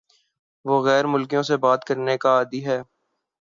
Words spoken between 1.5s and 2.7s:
بات کرنے کا عادی